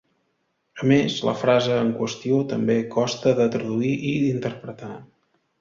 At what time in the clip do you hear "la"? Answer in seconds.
1.27-1.33